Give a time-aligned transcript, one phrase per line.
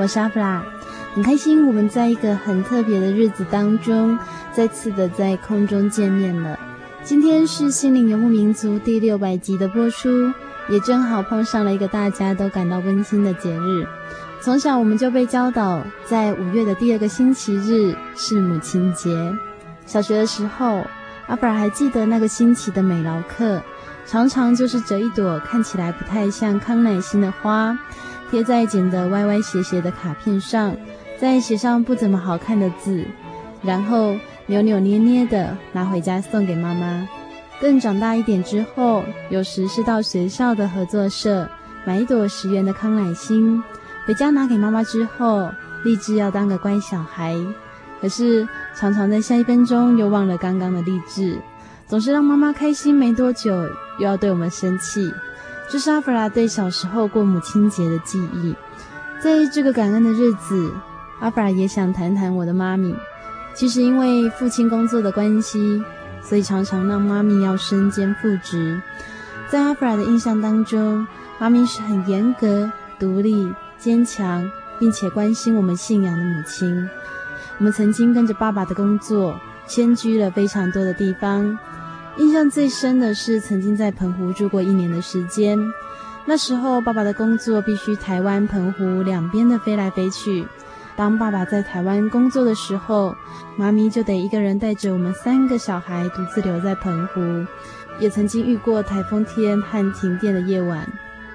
[0.00, 0.62] 我是阿弗拉，
[1.12, 4.16] 很开心我们在一个很特别的日子当中，
[4.52, 6.56] 再次的在空中见面了。
[7.02, 10.08] 今天是《心灵游牧民族》第六百集的播出，
[10.68, 13.88] 也正好碰上了一个大家都感到温馨的节日。
[14.40, 19.10] 从小我们就被教导，在五月的第二个星期日是母亲节。
[19.84, 20.86] 小学的时候，
[21.26, 23.60] 阿弗拉还记得那个星期的美劳课，
[24.06, 27.76] 常常就是折一朵看起来不太像康乃馨的花。
[28.30, 30.76] 贴在剪得歪歪斜斜的卡片上，
[31.18, 33.04] 再写上不怎么好看的字，
[33.62, 34.14] 然后
[34.46, 37.08] 扭扭捏捏的拿回家送给妈妈。
[37.60, 41.48] 更长大一点之后，有时是到学校的合作社
[41.84, 43.62] 买一朵十元的康乃馨，
[44.06, 45.50] 回家拿给妈妈之后，
[45.84, 47.34] 立志要当个乖小孩。
[48.00, 48.46] 可是
[48.76, 51.36] 常常在下一分钟又忘了刚刚的励志，
[51.88, 53.50] 总是让妈妈开心没多久，
[53.98, 55.12] 又要对我们生气。
[55.70, 58.54] 这是阿弗拉对小时候过母亲节的记忆。
[59.22, 60.72] 在这个感恩的日子，
[61.20, 62.94] 阿弗拉也想谈谈我的妈咪。
[63.54, 65.82] 其实因为父亲工作的关系，
[66.22, 68.80] 所以常常让妈咪要身兼父职。
[69.48, 71.06] 在阿弗拉的印象当中，
[71.38, 76.88] 妈咪是很严格、独立、坚强，并且关心我们信仰的母亲。
[77.58, 81.58] 我们曾经跟着爸爸的工作，迁居了非常多的地方。
[82.18, 85.56] 印象最深的是曾经在澎湖住过一年的时间，
[86.26, 90.44] 那时候爸爸的工作必须台湾、澎湖两边的飞来飞去。
[90.96, 93.14] 当爸爸在台湾工作的时候，
[93.56, 97.20] 妈咪就得一个人带着我们三个小孩独自留在澎湖。
[98.00, 100.86] 也曾经遇过台风天和停电的夜晚，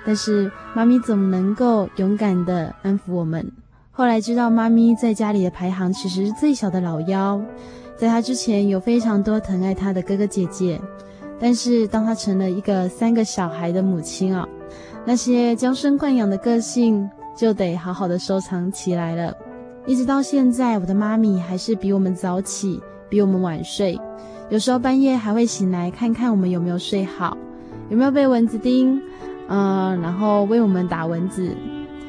[0.05, 3.51] 但是妈咪总能够勇敢地安抚我们。
[3.91, 7.41] 后来知道妈咪在家里的排行其实是最小的老幺。
[7.97, 10.79] 在他之前有非常多疼爱他的哥哥姐姐，
[11.39, 14.47] 但是当他成了一个三个小孩的母亲啊，
[15.05, 19.35] 那些娇生惯养的个性就得好好的收藏起来了。
[19.85, 23.99] 一直到现在，我的妈咪还是比我们早起，比我们晚睡，
[24.49, 27.37] 有时候半夜还会醒来看看我们有没有睡好，
[27.89, 29.01] 有没有被蚊子叮，
[29.47, 31.55] 嗯，然后为我们打蚊子。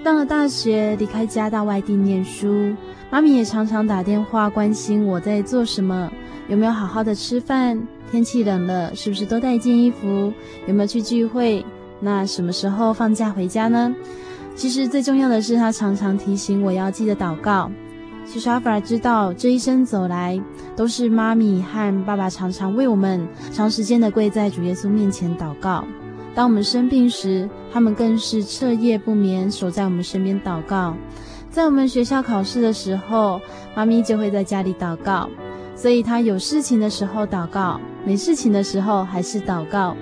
[0.04, 2.74] 上了大学，离开家到外地念书。
[3.10, 6.10] 妈咪也常常打电话关心我在做什么，
[6.48, 10.32] 有没有好好的吃饭，天气冷了是不是多带一件衣服，
[10.66, 11.64] 有没有去聚会，
[12.00, 13.94] 那什么时候放假回家呢？
[14.56, 17.70] 其实最重要的是，她常常提醒我要记得祷告。
[18.26, 20.40] 其实阿弗拉知道，这一生走来
[20.74, 25.84] 都是妈咪和爸爸常常为我们长时间的跪在主耶稣面前祷告。
[26.34, 30.96] 当我们生病时，他们更是彻夜不眠守在我们身边祷告。
[31.54, 33.40] 在我们学校考试的时候，
[33.76, 35.30] 妈咪就会在家里祷告，
[35.76, 39.96] 所以她有事情的时候祷告，没事情的时候还是祷告。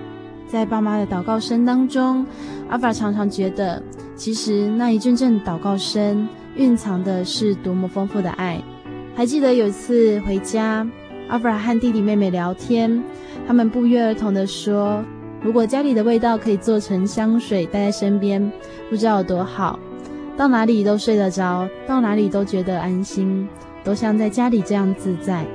[0.48, 2.24] 在爸妈的祷告声当中，
[2.70, 3.82] 阿法常常觉得，
[4.16, 6.26] 其实那一阵阵祷告声
[6.56, 8.58] 蕴藏的是多么丰富的爱。
[9.14, 10.88] 还记得有一次回家，
[11.28, 13.04] 阿法和弟弟妹妹聊天，
[13.46, 15.04] 他们不约而同地说，
[15.42, 18.50] 如果家里的味道可以做成香水带在身边，
[18.88, 19.78] 不知道有多好。
[20.42, 23.48] 到哪里都睡得着，到哪里都觉得安心，
[23.84, 25.46] 都像在家里这样自在。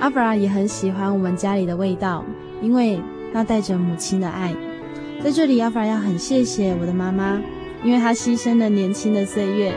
[0.00, 2.24] 阿布拉也很喜欢我们家里的味道，
[2.60, 3.00] 因为
[3.32, 4.52] 那带着母亲的爱。
[5.22, 7.40] 在这里，阿布拉要很谢谢我的妈妈，
[7.84, 9.72] 因为她牺牲了年轻的岁月。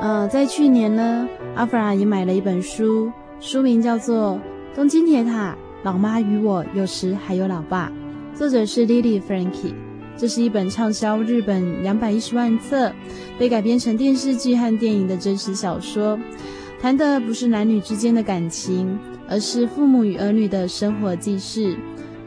[0.00, 3.10] 呃，在去年呢，阿弗拉也买了一本书，
[3.40, 4.38] 书名叫做
[4.76, 7.90] 《东京铁塔：老妈与我，有时还有老爸》。
[8.36, 9.72] 作者是 Lily Frankie，。
[10.14, 12.92] 这是一本畅销日本两百一十万册、
[13.38, 16.20] 被改编成电视剧和电影的真实小说，
[16.78, 21.78] 谈的不是男女之间的感情，而是父母与儿女的生活记事。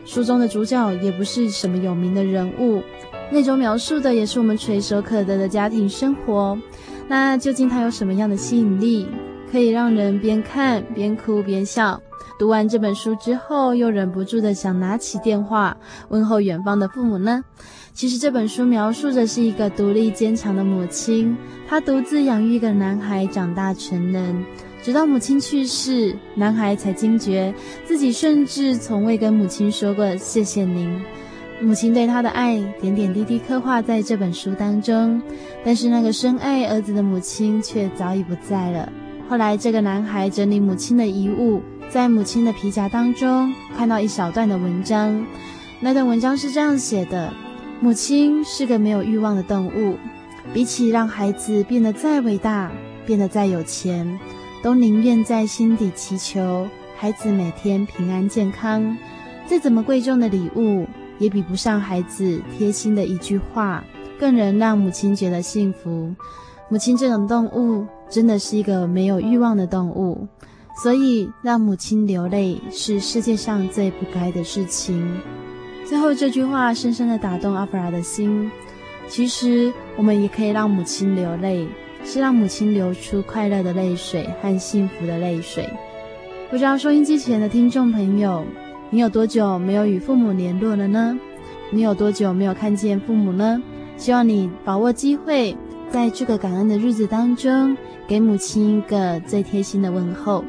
[0.03, 2.81] 书中的主角也不是什么有名的人物，
[3.31, 6.57] 内容描述的也是我们垂手可得的家庭生活。
[7.07, 9.06] 那究竟它有什么样的吸引力，
[9.51, 12.01] 可以让人边看边哭边笑？
[12.37, 15.75] 读完这本书之后，又忍不住的想拿起电话
[16.07, 17.43] 问候远方的父母呢？
[17.93, 21.35] 其实这本书描述的是一个独立坚强的母亲，
[21.67, 24.43] 她独自养育一个男孩长大成人。
[24.81, 27.53] 直到母亲去世，男孩才惊觉
[27.85, 31.01] 自己甚至从未跟母亲说过谢谢您。
[31.59, 35.21] 母亲对他的爱点点滴滴刻画在这本书当中，
[35.65, 38.89] 但是那个深爱儿子的母亲却早已不在了。
[39.29, 45.23] 后来，这个男孩整理母亲的遗物，在母亲的皮夹当中看到一小段的文章，
[45.79, 47.31] 那段文章是这样写的：
[47.79, 49.97] 母亲是个没有欲望的动物，
[50.51, 52.71] 比起让孩子变得再伟大，
[53.05, 54.19] 变得再有钱。
[54.63, 56.67] 都宁愿在心底祈求
[56.97, 58.97] 孩子每天平安健康，
[59.45, 60.87] 再怎么贵重的礼物
[61.19, 63.83] 也比不上孩子贴心的一句话，
[64.19, 66.15] 更能让母亲觉得幸福。
[66.69, 70.27] 母亲这种动物真的是一个没有欲望的动物，
[70.81, 75.19] 所以让母亲流泪是世界上最不该的事情。
[75.86, 78.50] 最后这句话深深的打动阿弗拉的心。
[79.07, 81.68] 其实我们也可以让母亲流泪。
[82.06, 85.69] 是让母亲流出快乐的泪水和幸福的泪水。
[86.50, 88.45] 不知道收音机前的听众朋友，
[88.89, 91.19] 你有多久没有与父母联络了呢？
[91.71, 93.62] 你有多久没有看见父母呢？
[93.98, 95.54] 希望你把握机会，
[95.91, 97.75] 在这个感恩的日子当中，
[98.07, 100.44] 给母亲一个最贴心的问候。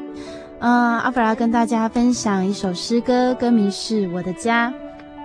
[0.59, 4.69] 啊、阿弗拉跟大家分享一首诗歌，歌名是《我的家》。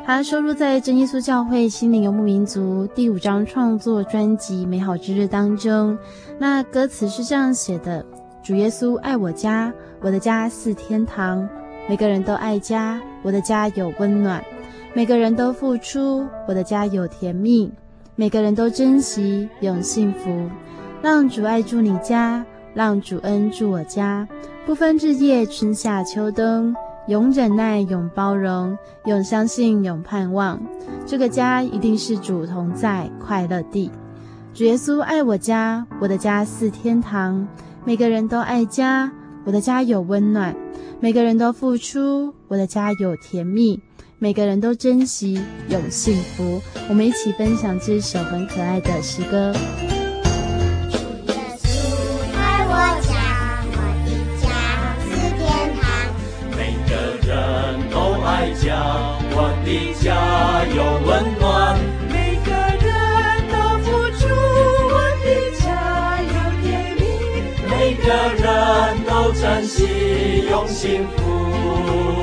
[0.05, 5.99] 它收录在真耶稣教会心灵游牧民族第五张创作专辑《美好之日》当中。
[6.39, 8.07] 那歌词是这样写的：
[8.43, 11.47] 主耶稣爱我家，我的家似天堂。
[11.89, 14.41] 每个人都爱家，我的家有温暖；
[14.95, 17.69] 每个人都付出，我的家有甜蜜；
[18.19, 20.49] 每个人都珍惜，有幸福。
[21.03, 22.43] 让主爱住你家，
[22.73, 24.27] 让主恩住我家，
[24.65, 26.75] 不分日夜，春夏秋冬。
[27.09, 30.59] 永忍耐，永包容，永相信，永盼望。
[31.05, 33.91] 这个家一定是主同在，快乐地。
[34.55, 37.47] 主耶稣爱我家，我的家似天堂。
[37.85, 39.13] 每个人都爱家，
[39.45, 40.57] 我的家有温暖。
[41.01, 43.79] 每个人都付出，我的家有甜蜜。
[44.19, 46.63] 每个人都珍惜，有幸福。
[46.89, 49.53] 我们一起分享这首很可爱的诗歌。
[58.63, 59.69] 家，我的
[60.03, 60.05] 家
[60.75, 61.09] 有温
[61.39, 61.79] 暖，
[62.09, 62.51] 每个
[62.83, 62.87] 人
[63.53, 63.55] 都
[63.85, 63.87] 付
[64.17, 64.25] 出，
[64.89, 65.27] 我的
[65.61, 65.65] 家
[66.23, 66.65] 有甜
[66.97, 67.05] 蜜，
[67.69, 67.71] 每
[68.03, 68.07] 个
[68.43, 68.45] 人
[69.07, 72.16] 都珍惜，用幸福。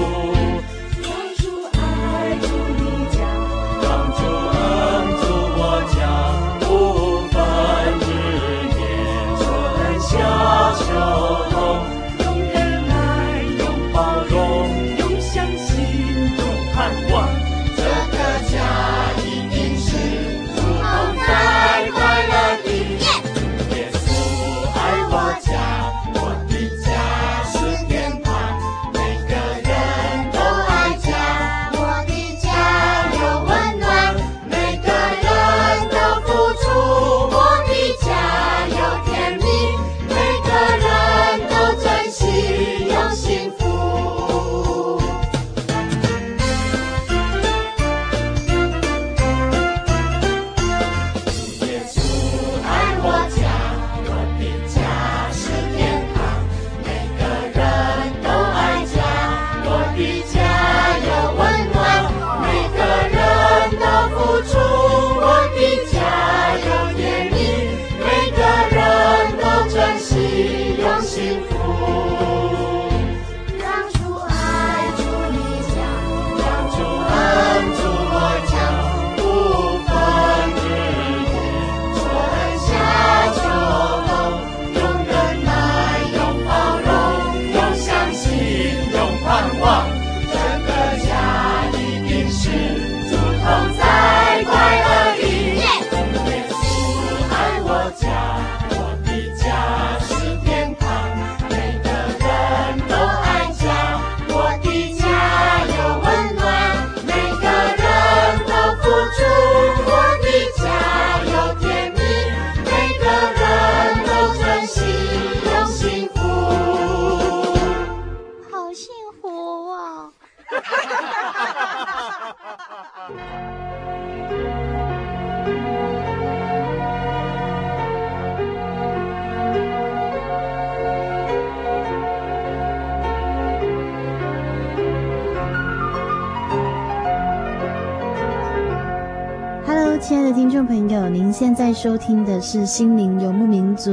[141.84, 143.92] 收听的是《心灵游牧民族》，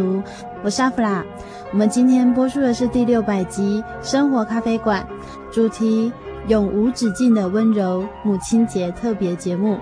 [0.63, 1.25] 我是阿弗拉。
[1.73, 5.05] 我们今天播出的是第六百集《生活咖啡馆》，
[5.53, 6.13] 主题
[6.47, 9.77] 永无止境的温柔，母亲节特别节目。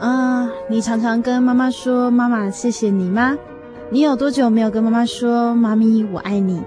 [0.00, 3.38] 啊、你常常跟妈妈说“妈妈，谢谢你”吗？
[3.90, 6.60] 你有多久没有跟妈妈说“妈咪，我爱你”？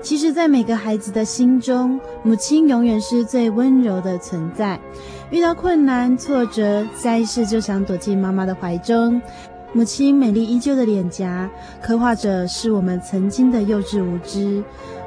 [0.00, 4.80] 其实，在每个孩子的心中，母亲永远是最温柔的存在。
[5.30, 9.20] 遇到困难、挫折，下意识就想躲进妈妈的怀中。
[9.74, 11.50] 母亲美丽依旧的脸颊，
[11.80, 14.62] 刻画着是我们曾经的幼稚无知。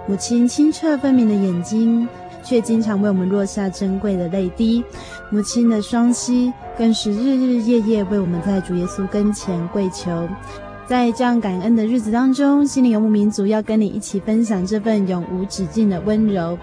[0.08, 2.08] 母亲清澈分明的眼睛，
[2.44, 4.84] 却经常为我们落下珍贵的泪滴。
[5.30, 10.28] 母亲的双膝，更是日日夜夜为我们在主耶稣跟前跪求。
[10.88, 16.58] 在这样感恩的日子当中，心灵游牧民族要跟你一起分享这份永无止境的温柔。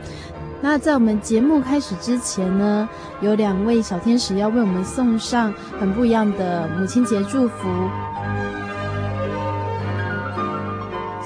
[0.62, 2.90] 那在我们节目开始之前呢，
[3.22, 7.68] 有两位小天使要为我们送上很不一样的母亲节祝福。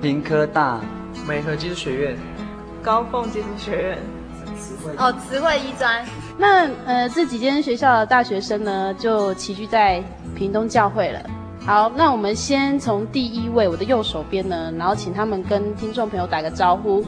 [0.00, 0.80] 屏科大、
[1.26, 2.18] 美和技术学院、
[2.82, 3.98] 高凤技术学院、
[4.58, 6.04] 慈惠哦，慈惠医专。
[6.38, 10.02] 那呃，这几间学校的大学生呢，就齐聚在
[10.34, 11.20] 屏东教会了。
[11.66, 17.04] 好，那我们先从第一位，我的右手边呢，然后请他们跟听众朋友打个招呼。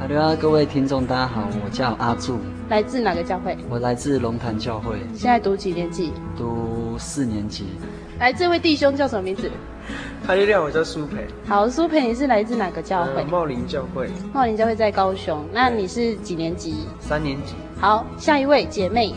[0.00, 2.38] 哈喽啊，各位听众，大家好，我叫阿柱，
[2.70, 3.54] 来自哪个教会？
[3.68, 6.10] 我来自龙潭教会，现在读几年级？
[6.38, 7.66] 读四年级。
[8.18, 9.50] 来，这位弟兄叫什么名字？
[10.26, 11.26] 他就亮，我叫苏培。
[11.46, 13.16] 好，苏培，你是来自哪个教会？
[13.16, 14.08] 呃、茂林教会。
[14.32, 16.86] 茂林教会在高雄，那你是几年级？
[16.98, 17.52] 三年级。
[17.78, 19.12] 好，下一位姐妹。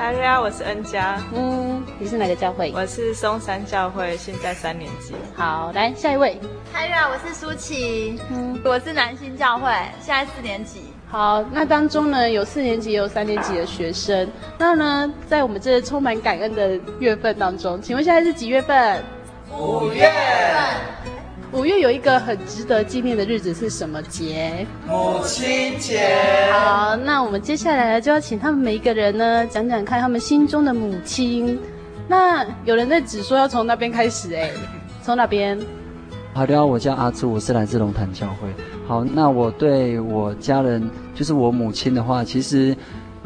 [0.00, 1.20] 哈喽啊，我是恩佳。
[1.34, 2.72] 嗯，你是哪个教会？
[2.74, 5.14] 我是松山教会，现在三年级。
[5.36, 6.40] 好，来下一位。
[6.72, 8.18] 哈喽啊，我是舒淇。
[8.30, 10.84] 嗯，我是南新教会，现在四年级。
[11.06, 14.26] 好，那当中呢，有四年级也有三年级的学生。
[14.56, 19.04] 那呢，在我们这充满感恩的月份当中，请问现在是几月份？
[19.52, 20.10] 五月份。
[21.52, 24.64] 五月有一个很值得纪念的日子是什么节？
[24.86, 26.00] 母亲节。
[26.52, 31.58] 好，那我们接下来就要请他们每一个人呢，讲讲看他们心中的母亲。
[32.06, 34.50] 那有人在指说要从那边开始，哎，
[35.02, 35.58] 从哪边？
[36.32, 38.48] 好的，我叫阿朱，我是来自龙潭教会。
[38.86, 42.76] 好，那我对我家人，就是我母亲的话，其实，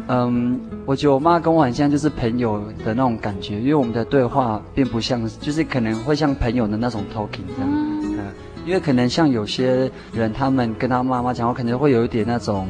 [0.09, 7.94] 嗯，我觉得我妈跟我很像，就是朋友的那种感觉，因为我们的对话并不像，就是可能会像朋友的那种 talking 这样。
[8.65, 12.69] 因为可能像有些人，他们跟他妈妈讲话，可能会有一点那种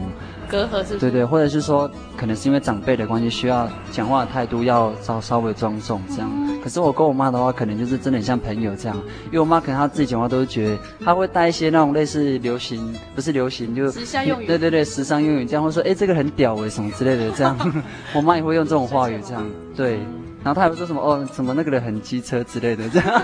[0.49, 0.99] 隔阂？
[0.99, 6.31] 对对，或者是说，可能是因为长辈的关系，需要讲话的态度要稍稍微庄重这样。
[6.33, 8.97] 嗯、可是我跟我妈的话，可能就是真的很像朋友这样。
[9.27, 14.47] 因为我妈可能她自己讲话都是觉得，她会带一些那种类似流行，不是流行，就时尚用语。
[14.47, 17.57] 对对对，时尚用语这样，或者说哎这个很屌哎什么之类的这样。
[18.15, 19.47] 我妈也会用这种话语这样，
[19.77, 19.99] 对。
[20.43, 23.23] 然后她还会说什么哦什么那个人很机车之类的这样。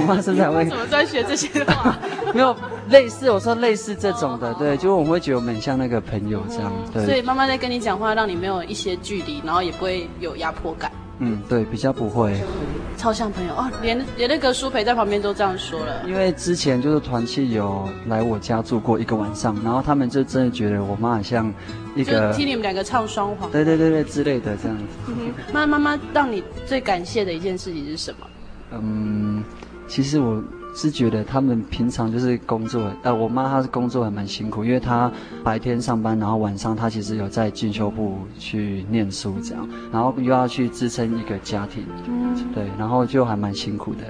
[0.00, 0.64] 我妈是不是还会？
[0.66, 1.96] 怎么在学这些话？
[2.34, 2.54] 没有
[2.90, 7.04] 类似，我说类似这种的，对，就我们会觉得我们很像那个朋友这样，对。
[7.06, 10.90] 所以妈妈在跟你讲话，让你没有一些距离，然后也不会有压迫感。
[11.20, 12.40] 嗯，对，比较不会。
[12.96, 16.02] 超像朋友哦，连连那个舒培在旁边都这样说了。
[16.06, 21.52] 因为之前就是团契有来我家住过一个晚上，然后他们就真的觉得我妈很像
[21.96, 25.12] 一个听你们两个唱双簧，对对对对之类的这样子。
[25.52, 28.26] 妈妈妈，让你最感谢的一件事情是什么？
[28.80, 29.42] 嗯。
[29.88, 30.40] 其实我
[30.74, 35.10] 是觉得他们平常就是工作，呃，我妈她是工作还蛮辛苦，因为她
[35.42, 44.04] 白天上班，然后晚上她其实有在进修部去念书这样，然后又要去支撑一个家庭，嗯，对，然后就还蛮辛苦的。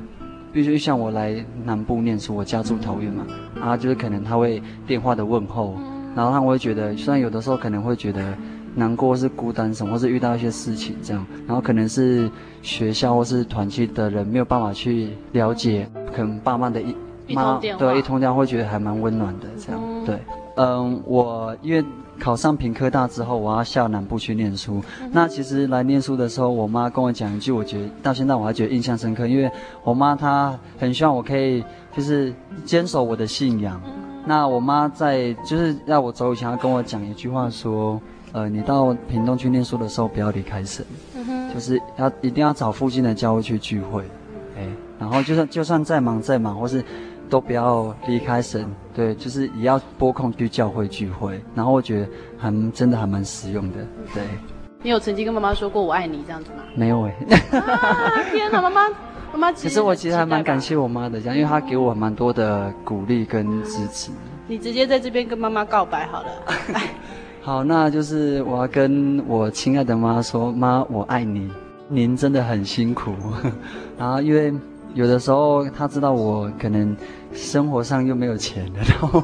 [0.52, 3.24] 必须像我来南部念书，我家住桃园嘛，
[3.60, 5.78] 啊，就是可能他会电话的问候，
[6.16, 8.34] 然后他会觉得，虽然有的时候可能会觉得
[8.78, 12.30] 难过，是孤单什么，或是遇到一些事情这样，然后可能是
[12.62, 20.18] 学校或是团契的人没有办法去了解，可能爸妈的一妈对一通电话会觉得还蛮温暖的这样，对，
[20.56, 21.84] 嗯，我因为。
[22.20, 24.82] 考上屏科大之后，我要下南部去念书。
[25.00, 29.48] 嗯、那其实来念书的时候，我妈跟我讲一句，我觉得到现在我还觉得印象深刻，因为
[29.84, 31.62] 我妈她很希望我可以
[31.96, 33.80] 就是坚守我的信仰。
[33.86, 33.92] 嗯、
[34.26, 44.02] 那我妈在就是要我走以前，她跟我讲一句话说，呃，你到屏东去念书的时候，不要离开神，嗯、就是要一定要找附近的教会去聚会，
[44.56, 44.66] 哎，
[44.98, 46.84] 然后就算就算再忙再忙，或是。
[47.30, 51.38] 都不要离开神，对，就是也要拨空去教会聚会。
[51.54, 52.08] 然后我觉得
[52.38, 54.22] 还真的还蛮实用的，对。
[54.80, 56.62] 你有曾经跟妈妈说过我爱你这样子吗？
[56.74, 57.58] 没有哎、欸。
[57.58, 58.88] 啊，天哪，妈妈，
[59.34, 59.52] 妈妈。
[59.52, 64.10] 其实我其实还蛮感谢我妈的，这样，因为她给我蛮多的鼓励跟支持。
[64.46, 66.28] 你直接在这边跟妈妈告白好了。
[67.40, 71.50] 好，那就是我要跟我亲爱的妈说，妈，我爱你，
[71.88, 73.12] 您真的很辛苦。
[73.98, 74.52] 然后因为
[74.94, 76.96] 有的时候她知道我可能。
[77.34, 79.22] 生活上又没有钱了， 然后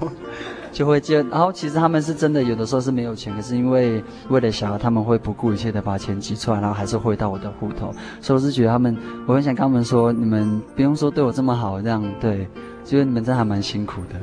[0.70, 8.94] 就会借，然后其实他们是真的有的时候是没有钱，可是因为为了小孩，他们会不顾一切的把钱挤出来，然后还是汇到我的户头，所以我是觉得他们，
[9.26, 12.46] 我很想跟他们说，你们不用说对我这么好，这样对，
[12.84, 14.20] 觉得你们真的还蛮辛苦的，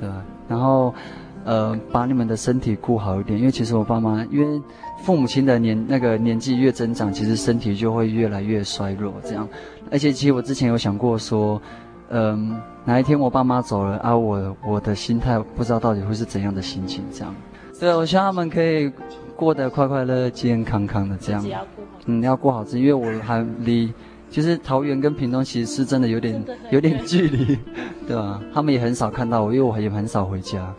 [0.00, 0.24] 对吧？
[0.48, 0.92] 然后
[1.44, 4.62] 呃，把你们的身体顾好一点，因为其实我爸妈，因为
[5.02, 9.48] 父母亲的年那个年纪越增长，其实身体就会越来越衰弱，这样，
[9.90, 11.60] 而且其实我之前有想过说。
[12.10, 17.34] 嗯，哪一天我爸妈走了啊，我我的心态不知道到底会是怎样的心情，这样。
[17.78, 18.90] 对，我希望他们可以
[19.36, 21.44] 过得快快乐乐、健健康康的这样。
[22.06, 23.92] 嗯，要过好自己，因为我还离，
[24.30, 27.58] 就是桃园跟屏东其实是真的有点有点距离，
[28.06, 28.40] 对吧？
[28.52, 30.72] 他们也很少看到我，因为我也很少回家。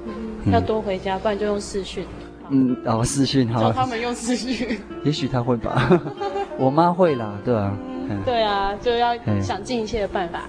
[0.45, 2.05] 嗯，要多回家，不然就用视讯。
[2.49, 3.61] 嗯，哦，视讯好。
[3.61, 4.79] 找他们用视讯。
[5.03, 5.99] 也许他会吧，
[6.57, 7.71] 我妈会啦，对吧？
[8.09, 10.41] 嗯，对啊，就要想尽一切的办法。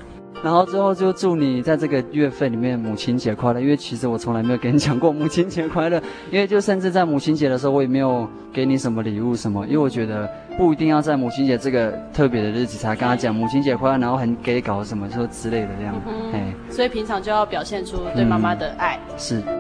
[0.43, 15.95] 然后最后就祝你在这个月份里面母亲节快乐，因为其实我从来没有跟你讲过母亲节快乐，因为就甚至在母亲节的时候我也没有给你什么礼物什么，因为我觉得不一定要在母亲节这个特别的日子才跟他讲母亲节快乐，然后很给搞什么说之类的这样，
[16.33, 18.99] 嗯、所以平常就要表现出对妈妈的爱。
[19.11, 19.60] 嗯、是。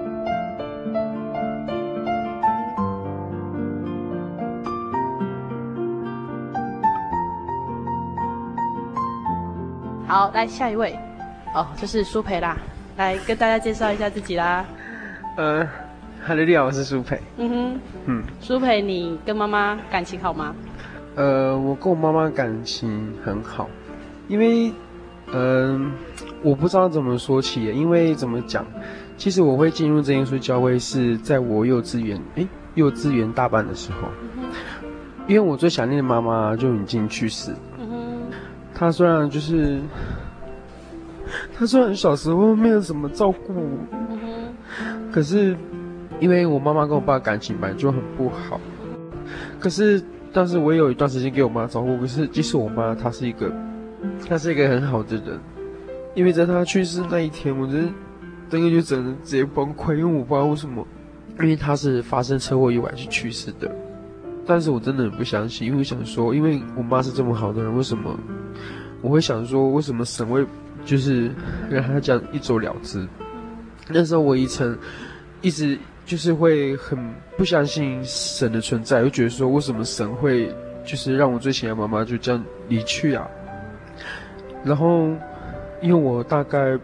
[10.10, 10.98] 好，来下一位，
[11.54, 12.56] 哦，就是苏培啦，
[12.96, 14.64] 来跟大家介绍一下自己啦。
[15.36, 15.64] 呃，
[16.26, 17.16] 哈喽，你好，我是苏培。
[17.36, 20.52] 嗯哼，嗯，苏培，你跟妈妈感情好吗？
[21.14, 23.70] 呃，我跟我妈妈感情很好，
[24.26, 24.72] 因为，
[25.32, 25.80] 嗯、呃，
[26.42, 28.66] 我不知道怎么说起，因为怎么讲，
[29.16, 34.42] 其实我会进入真耶稣教会是在我幼稚园，诶，幼稚园大班的时候，嗯、
[35.28, 37.54] 因为我最想念的妈妈就已经去世。
[38.80, 39.78] 他虽然就是，
[41.54, 43.78] 他虽然小时候没有什么照顾我，
[45.12, 45.54] 可是
[46.18, 48.58] 因为我妈妈跟我爸感情本来就很不好，
[49.58, 53.52] 可是但是我也有一段时间给我妈照顾，可是即使我妈她是一个，
[54.26, 55.38] 她是一个很好的人，
[56.14, 57.92] 因为在她去世那一天，我真的
[58.48, 60.86] 整个就整个直接崩溃，因为我不知道为什么，
[61.38, 63.70] 因为她是发生车祸意外去去世的，
[64.46, 68.18] 但是我真的很不相信，因为我想说，因为我妈是这么好的人，为什么？
[69.02, 70.44] 我会想说，为什么神会
[70.84, 71.30] 就是
[71.70, 73.06] 让他这样一走了之？
[73.88, 74.76] 那时候我一曾
[75.40, 76.98] 一直就是会很
[77.36, 80.52] 不相信神的存在，会觉得说，为什么神会
[80.84, 83.26] 就是让我最亲爱的妈妈就这样离去啊？
[84.64, 85.08] 然后，
[85.80, 86.78] 因为我大概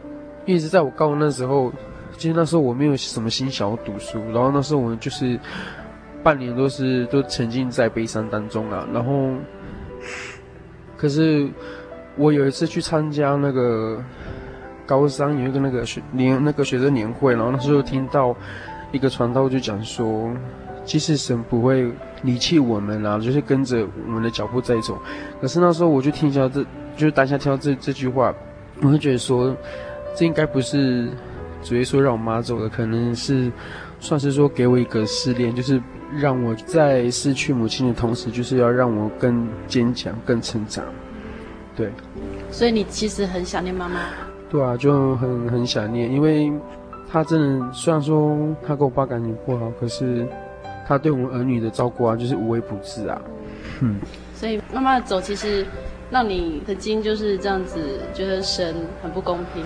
[0.47, 1.71] 一直在我高中那时候，
[2.17, 5.39] 其实那时候我没有什么心想要读书，然后那时候我就是
[6.27, 9.31] 半年都是都沉浸在悲伤当中啊，然后
[10.97, 11.49] 可是。
[12.19, 14.03] 我有一次去参加那个
[14.87, 18.35] 高三有一个那个学年那个学生年会，然后那时候听到
[18.91, 20.33] 一个传道就讲说，
[20.83, 24.99] 其实神不会离弃我们啊，就是跟着我们的脚步在走。
[25.43, 26.63] 可是那时候我就听一下这，
[26.97, 28.35] 就是当下听到这这句话，
[28.81, 29.55] 我会觉得说，
[30.15, 31.11] 这应该不是
[31.63, 33.53] 主耶稣让我妈走的，可能是
[34.01, 35.79] 算是说给我一个试炼，就是
[36.15, 40.85] 让我在失去母亲的同时，就是要让我更坚强、更成长。
[41.77, 41.91] 对，
[42.51, 44.01] 所以你其实很想念妈妈。
[44.49, 46.53] 对啊，就很很想念，因为
[47.11, 50.27] 她真的虽然说她跟我爸感情不好，可是
[50.87, 53.21] 她对我们儿女的照顾啊，就是无微不至啊。
[53.81, 53.97] 嗯，
[54.35, 55.67] 所以妈妈的走，其实
[56.11, 59.65] 让你曾经就是这样子觉得神很不公平。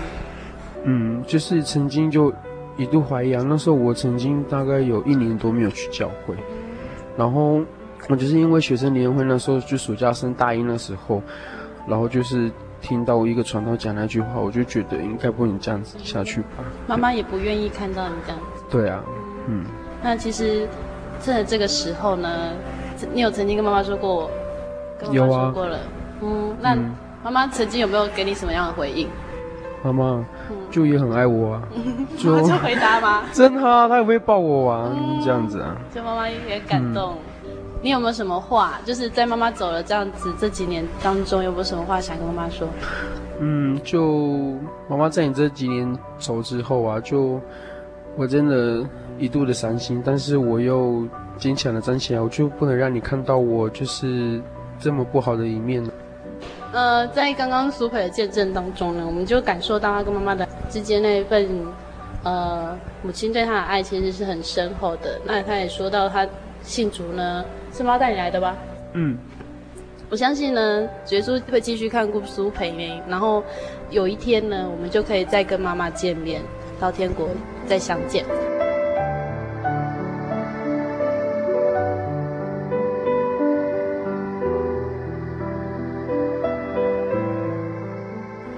[0.83, 2.33] 嗯，就是曾经就
[2.81, 6.35] 一度怀疑啊，那时候我曾经大概有一年多没有去教会，
[7.17, 7.61] 然后
[8.09, 11.21] 我就是因为学生联会那时候就暑假升大一那时候，
[11.87, 12.51] 然后就是。
[12.83, 16.65] 听到一个传道讲那句话，我就觉得应该不能这样子下去吧。
[16.87, 18.63] 妈妈也不愿意看到你这样子。
[18.71, 19.03] 对啊，
[19.47, 19.63] 嗯。
[20.01, 20.67] 那其实，
[21.19, 22.53] 在这个时候呢，
[23.13, 24.31] 你有曾经跟妈妈说过？
[24.99, 25.77] 跟妈妈说过了。
[25.77, 25.83] 啊、
[26.23, 26.75] 嗯，那
[27.23, 29.07] 妈妈曾经有没有给你什么样的回应？
[29.83, 30.25] 妈妈
[30.69, 31.63] 就也很爱我啊。
[32.17, 33.23] 就就回答吗？
[33.33, 35.75] 真的啊，她也会抱我啊，嗯、这样子啊。
[35.93, 37.13] 就妈妈也感动。
[37.13, 37.17] 嗯
[37.83, 38.79] 你有没有什么话？
[38.85, 42.67] 就是在妈妈走了这样子这几年当中，有没有什么话想跟妈妈说？
[43.39, 44.55] 嗯，就
[44.87, 47.41] 妈妈在你这几年走之后啊，就
[48.15, 48.87] 我真的
[49.17, 54.39] 一度的伤心，但是我又坚强的站起来，我就不能让你看到我就是
[54.77, 55.83] 这么不好的一面。
[56.71, 61.47] 呃，在刚刚苏培的见证当中呢，我们就感受到他跟妈妈的之间那一份
[62.23, 65.19] 呃母亲对他的爱其实是很深厚的。
[65.25, 66.27] 那他也说到他
[66.63, 67.43] 信主呢。
[67.73, 68.53] 是妈带你来的吧？
[68.91, 69.17] 嗯，
[70.09, 73.41] 我相信呢，耶稣会继续看顾苏培你，然后
[73.89, 76.41] 有一天呢，我们就可以再跟妈妈见面，
[76.81, 77.29] 到天国
[77.65, 78.25] 再相见。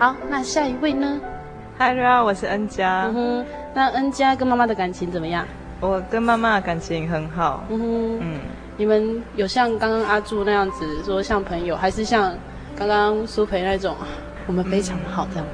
[0.03, 1.17] 好，那下一位呢？
[1.77, 3.05] 嗨，大家好，我是恩佳。
[3.05, 5.47] 嗯哼，那恩佳跟妈妈的感情怎么样？
[5.79, 7.63] 我跟妈妈的感情很好。
[7.69, 8.39] 嗯哼，嗯。
[8.75, 12.35] 你们有像刚刚阿柱那样子说像朋友，还是像
[12.75, 13.95] 刚刚苏培那种，
[14.45, 15.47] 我们非常好这样？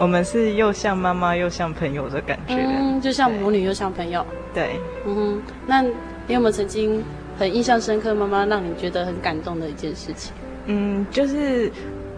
[0.00, 4.26] 我们是又像妈妈又像朋友的感觉，嗯，就像母女又像朋友。
[4.52, 7.04] 对，嗯哼，那你有没有曾经
[7.38, 10.32] 很印象深刻妈妈让你觉得很感动的一件事情？
[10.66, 11.70] 嗯，就是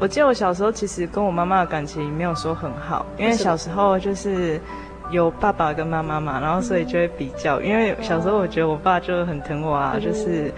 [0.02, 4.60] 我记得我小时候其实跟我妈妈的感情没有说很好，因为小时候就是。
[5.10, 10.50] 有爸爸跟妈妈嘛，然后所以就会比较，因为小时候我觉得我爸就很疼我啊，就是，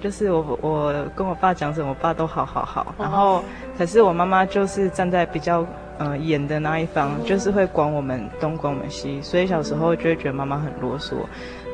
[0.00, 3.44] 就是我我跟我爸讲什么，我爸都好好好，然后
[3.76, 5.66] 可是我妈妈就是站在比较
[5.98, 11.12] 呃严的那一方，就是会管我们东管我们西，所以小时候就会觉得妈妈很啰嗦，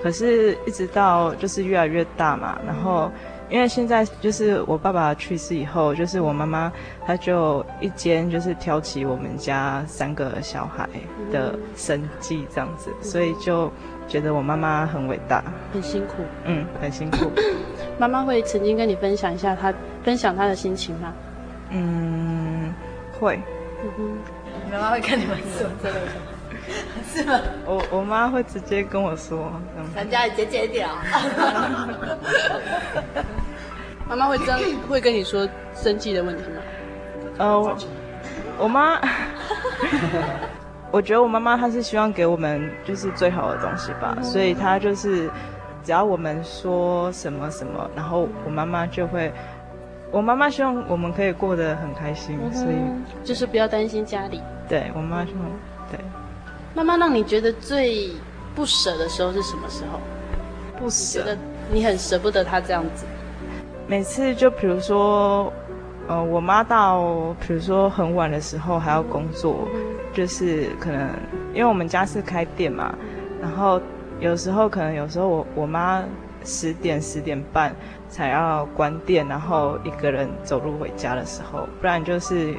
[0.02, 3.08] 可是一直到就是越来越大嘛，然后。
[3.50, 6.70] 因为现在就是我爸爸去世以后，就是我妈妈，
[7.06, 10.88] 她就一肩就是挑起我们家三个小孩
[11.32, 13.72] 的生计这样子，所以就
[14.06, 17.30] 觉得我妈妈很伟大，很辛苦，嗯，很辛苦。
[17.98, 19.72] 妈妈会曾经跟你分享一下她
[20.04, 21.12] 分享她的心情吗？
[21.70, 22.74] 嗯，
[23.18, 23.40] 会。
[23.80, 24.18] 嗯哼，
[24.72, 26.00] 妈妈会跟你们说这个
[27.06, 27.40] 是吗？
[27.64, 29.52] 我我妈会直接跟我说，
[29.94, 30.88] 咱家姐姐点。
[34.08, 34.56] 妈妈会真
[34.88, 36.62] 会跟你说生气的问题吗？
[37.38, 37.76] 呃，我，
[38.60, 38.98] 我妈，
[40.90, 45.30] 我觉得我妈妈她是希望给我们就是最好的东西吧，嗯、所以她就是
[45.84, 49.30] 只要我们说什么什么，然后我妈妈就会，
[50.10, 52.76] 我妈妈希望我们可以过得很开心，嗯、所以
[53.22, 54.40] 就是不要担心家里。
[54.68, 55.42] 对，我妈希望，
[55.90, 56.00] 对。
[56.74, 58.10] 妈妈让你觉得最
[58.54, 60.00] 不舍的时候是什么时候？
[60.78, 61.36] 不舍得，
[61.70, 63.04] 你很舍不得她这样子。
[63.88, 65.52] 每次就比如说，
[66.06, 69.66] 呃，我妈到比如说很晚的时候还要工作，
[70.12, 71.08] 就是可能
[71.54, 72.94] 因为我们家是开店嘛，
[73.40, 73.80] 然后
[74.20, 76.04] 有时候可能有时候我我妈
[76.44, 77.74] 十点十点半
[78.10, 82.54] 才要关店，然后一个人走路回家的时候，不然就是。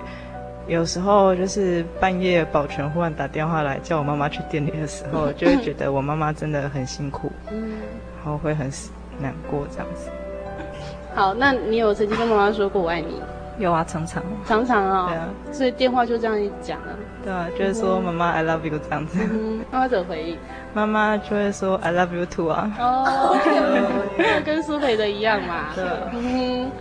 [0.68, 7.72] 有时候就是半夜，保全忽然打电话来叫我妈妈去店里的时候，就会觉得我妈妈真的很辛苦，嗯，
[8.18, 8.70] 然后会很
[9.20, 10.12] 难过这样子。
[11.20, 13.22] 好，那你有曾经跟妈妈说过我爱你？
[13.58, 15.08] 有啊，常常，常常啊、哦。
[15.10, 16.96] 对啊，所以电话就这样一讲啊。
[17.22, 19.20] 对啊，就是说妈妈 I love you 这样子。
[19.30, 20.38] 嗯，妈妈怎么回应？
[20.74, 22.72] 妈妈就会说 I love you too 啊。
[22.80, 23.36] 哦，
[24.46, 25.74] 跟苏培的一样嘛。
[25.76, 25.84] 对。
[26.14, 26.72] 嗯，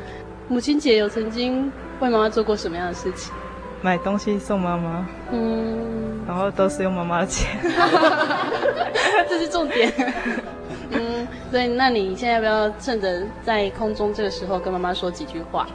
[0.46, 3.34] 母亲节有曾经为妈妈做过什么样的事情？
[3.82, 7.58] 买东西送妈妈，嗯，然后都是用妈妈的钱，
[9.28, 9.92] 这是重点。
[11.48, 15.66] 嗯，所以那你现在要不要趁着在空中这个时候跟妈妈说几句话？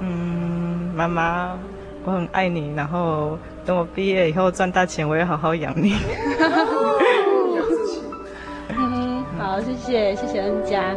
[0.00, 1.56] 嗯，妈妈，
[2.04, 5.94] 我很爱你，然后等我毕业以后赚大钱，我也好好养你。
[8.68, 10.94] 嗯， 好，谢谢，谢谢恩佳。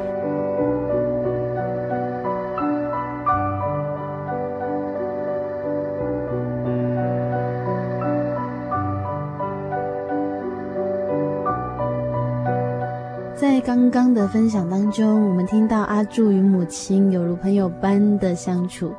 [13.39, 18.91] 在刚刚的分享当中，我们听到阿柱与母亲有如朋友般的相处，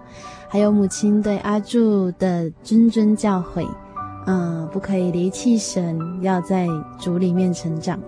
[0.46, 3.68] 还有母亲对阿柱的谆谆教诲，
[4.27, 6.68] 嗯、不可以离弃神，要在
[7.01, 7.98] 主里面成长。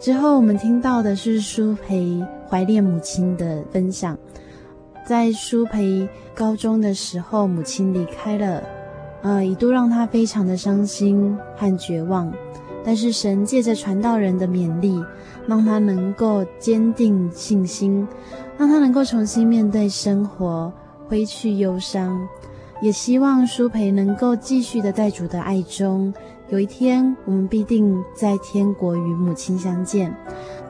[0.00, 4.18] 之后，我们听到的是舒培怀念母亲的分享。
[5.06, 8.60] 在舒培高中的时候，母亲离开了，
[9.22, 12.32] 呃，一度让他非常的伤心和绝望。
[12.84, 15.02] 但是神借着传道人的勉励，
[15.46, 18.06] 让他能够坚定信心，
[18.58, 20.72] 让他能够重新面对生活，
[21.08, 22.28] 挥去忧伤。
[22.82, 26.12] 也希望舒培能够继续的在主的爱中，
[26.50, 30.14] 有一天我们必定在天国与母亲相见。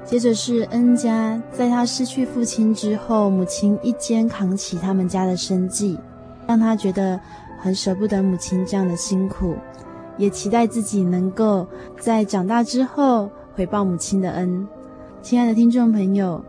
[0.05, 5.99] 接着是恩家，在他失去父亲之后，母亲一肩扛起他们家的生计，
[6.47, 7.19] 让他觉得
[7.59, 9.57] 很舍不得母亲这样的辛苦。
[10.17, 11.67] 也期待自己能够
[11.99, 14.67] 在长大之后回报母亲的恩。
[15.23, 16.45] 亲爱的听众朋友，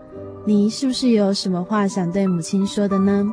[0.46, 3.26] 你是不是有什么话想对母亲说的呢？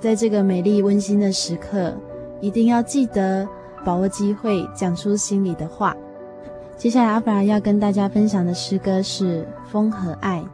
[0.00, 1.94] 在这个美丽温馨的时刻，
[2.40, 3.48] 一定要记得
[3.84, 5.96] 把握机会讲出心里的话。
[6.76, 10.44] 接下来，阿弗拉要跟大家分享的诗歌是《风和爱》，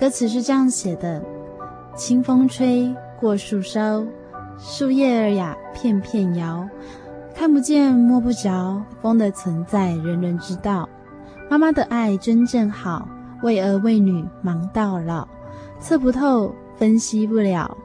[0.00, 1.22] 歌词是这样写的：
[1.94, 4.04] 清风吹过树梢，
[4.58, 6.68] 树叶儿呀片片摇。
[7.38, 10.88] 看不见摸不着，风的存在人人知道。
[11.48, 13.08] 妈妈的爱真正好，
[13.44, 15.28] 为儿为女忙到老，
[15.78, 17.78] 测不透，分析不了。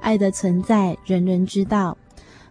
[0.00, 1.98] 爱的存在人人知道，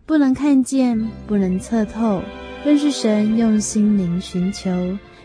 [0.06, 2.22] 不能看见，不能测透。
[2.66, 4.70] 认识神，用心灵寻求，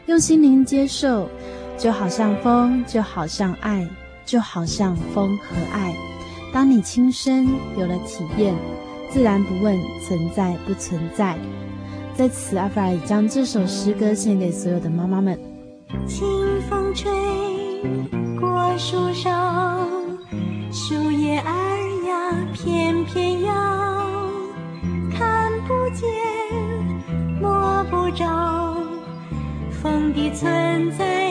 [0.07, 1.29] 用心灵接受，
[1.77, 3.85] 就好像风，就好像爱，
[4.25, 5.92] 就好像风和爱。
[6.53, 8.55] 当你亲身有了体验。
[9.14, 11.38] 自然不问存在不存在。
[12.16, 15.38] 在此，阿弗尔将这首诗歌献给所有的妈妈们。
[16.05, 16.27] 清
[16.68, 17.12] 风吹
[18.40, 19.31] 过树梢，
[20.72, 21.53] 树叶儿
[22.09, 23.55] 呀片片摇，
[25.16, 26.11] 看不见
[27.40, 28.77] 摸不着，
[29.81, 31.31] 风的存在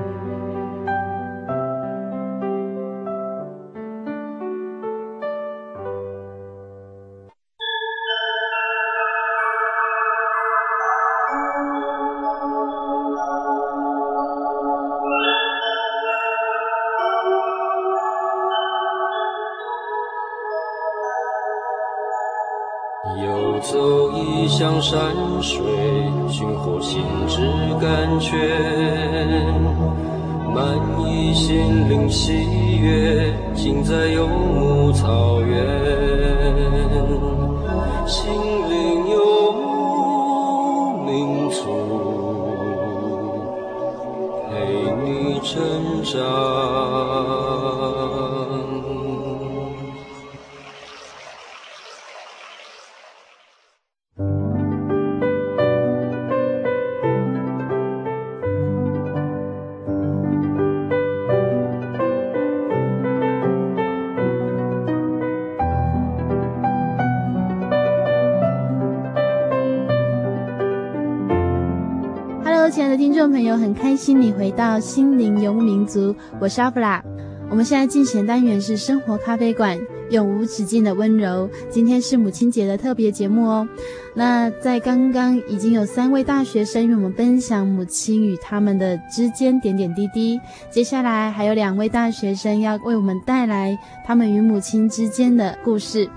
[74.71, 77.03] 到心灵游牧民族，我是阿布拉。
[77.49, 79.77] 我们现在进行单元是生活咖啡馆，
[80.11, 81.49] 永无止境的温柔。
[81.69, 83.67] 今天是母亲节的特别节目哦。
[84.15, 96.09] 那在刚刚已经有三位大学生与我们分享母亲与他们的之间点点滴滴，接下来还有两位大学生要为我们带来他们与母亲之间的故事。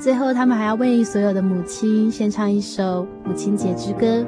[0.00, 4.24] 最后，他们还要为所有的母亲献唱一首母亲节之歌。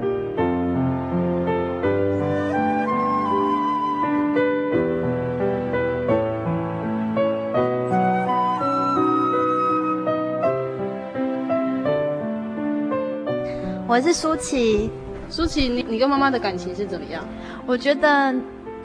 [13.91, 14.89] 我是舒淇，
[15.29, 17.27] 舒淇，你你跟妈妈的感情是怎么样？
[17.67, 18.33] 我觉得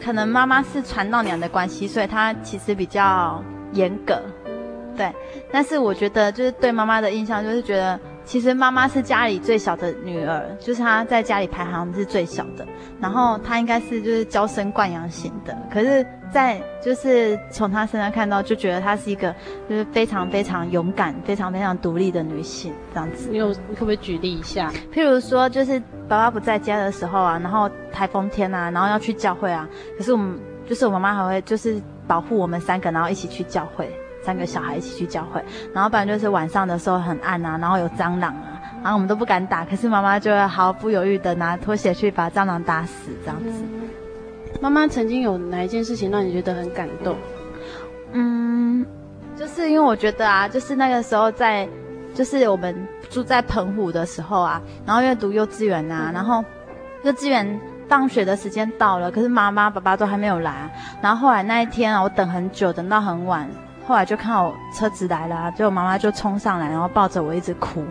[0.03, 3.39] 可能妈妈是传道娘的关系，所以她其实比较
[3.74, 4.20] 严格。
[4.97, 5.14] 对，
[5.51, 7.99] 但是我觉得就是对妈妈的印象就是觉得。
[8.26, 12.65] 其实妈妈是家里最小的女儿，就是她在家里排行是最小的，
[12.99, 15.55] 然后她应该是就是娇生惯养型的。
[15.71, 19.34] 可是，在就是从她身上看到，就觉得她是一个
[19.69, 23.30] 就是非常非常勇敢、非常非常独立的女性这样子。
[23.32, 24.71] 你有你可不可以举例一下？
[24.91, 33.88] 譬如说，就是爸爸不在家的时候啊，然后台风天啊，然后要去教会啊，可是我们就是我妈妈还会就是保护我们三个，然后一起去教会。
[34.26, 43.63] 三个小孩一起去教会，然后不然就是晚上的时候很暗啊，然后有蟑螂啊，然后我们都不敢打，可是妈妈就会毫不犹豫的拿拖鞋去把蟑螂打死，这样子。
[44.59, 47.15] 妈妈曾经有哪一件事情让你觉得很感动？
[48.13, 48.84] 嗯，
[49.38, 51.67] 就是因为我觉得啊，就是那个时候在，
[52.15, 52.76] 就是我们
[53.09, 56.43] 住在澎湖的时候啊，然后因为读幼稚园啊，然后
[57.03, 60.71] 幼稚园放学的时间到了，可是妈妈爸爸都还没有来，
[61.01, 63.47] 然后后来那一天啊，我等很久，等到很晚。
[63.88, 67.83] 后来就看到我车子来了，就我妈妈就冲上来，然后抱着我一直哭。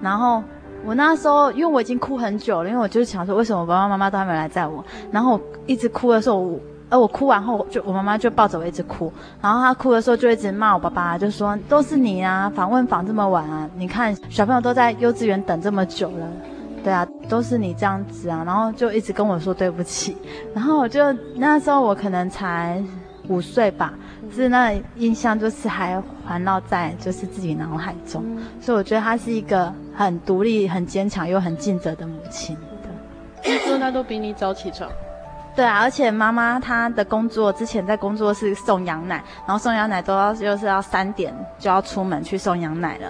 [0.00, 0.42] 然后
[0.84, 4.84] 我那时候，因为我已经哭很久了，因为我就是想说，为什么我爸爸妈妈都还没来载我？
[5.10, 9.12] 然后我一直哭的时候，我，呃，我哭完后，就我妈妈就抱着我一直哭。
[9.42, 16.28] 然后她哭的时候就一直骂我爸爸，就说都是你啊，访问访这么晚啊，你看小朋友都在幼稚园等这么久了，
[16.84, 18.42] 对啊，都是你这样子啊。
[18.46, 20.16] 然后就一直跟我说对不起。
[20.54, 22.82] 然后我就那时候我可能才
[23.28, 23.92] 五岁吧。
[24.32, 32.56] 是那印象，就是还环绕在就是自己脑海中，嗯、所以我觉得她是一个很独立、很坚强又很尽责的母亲。
[33.42, 34.90] 听说她都比你早起床。
[35.56, 43.08] 对啊，而且妈妈她的工作之前在工作室送羊奶，然后送羊奶都要就是要三点就要出门去送羊奶了，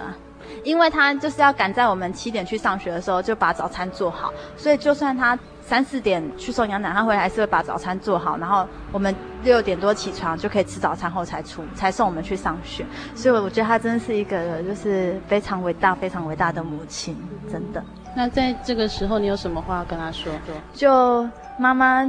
[0.63, 5.37] 因为他就是要赶在我们七点去上学的时候就把早餐做好，所以就算他。
[5.63, 12.83] 三四点去送羊奶，他回来还是会把早餐做好，然后我们六点多起床就可以吃早餐后才出才送我们去上学。
[13.15, 17.15] 所以我觉得他真的是一个就是非常伟大、非常伟大的母亲，
[17.49, 17.81] 真的。
[18.13, 20.33] 那在这个时候，你有什么话要跟他说？
[20.73, 21.25] 就
[21.57, 22.03] 妈妈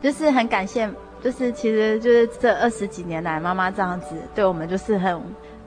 [0.00, 0.88] 就是很感谢，
[1.22, 5.20] 就是其实就是这二十几年来，妈妈这样子对我们就是很。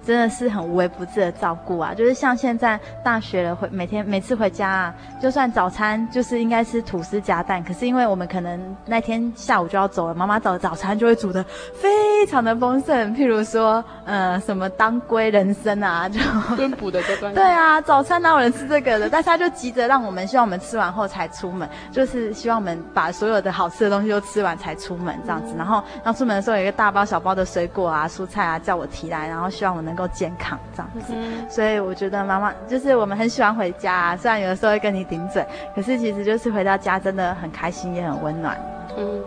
[0.07, 1.93] 真的是很无微不至的照顾啊！
[1.93, 11.43] 就是像现在大学了，回每天每次回家啊，就算早餐就是应该吃吐司夹蛋，可是因为我们可能那天下午就要走了，妈妈早早餐就会煮的
[11.75, 16.21] 非常的丰盛，譬如说呃什么当归人参啊，就
[16.55, 19.09] 炖补的这对啊，早餐哪有人吃这个的？
[19.09, 25.53] 但是他就急着让我们，希望我们吃完后才出门，就是希望我们把所有的好吃的东西都吃完才出门这样子。
[25.57, 29.96] 然后要出门的时候有一个大包小包的水果啊、蔬菜啊，叫我提来，然后希望我能。
[29.97, 35.45] 够健康这样子，嗯、所以我觉得妈妈就是我们很喜欢回家，啊，虽然有的时候会跟你顶嘴，
[35.75, 38.57] 可是其实就是回到家真的很开心，也很温暖。
[38.95, 39.21] 嗯，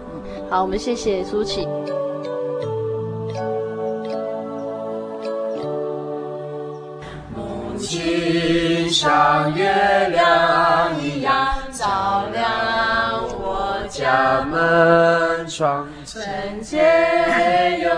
[0.48, 1.68] 好，我们谢谢苏琪。
[7.34, 16.78] 母亲像月亮一样照亮我家门窗，纯洁
[17.82, 17.90] 又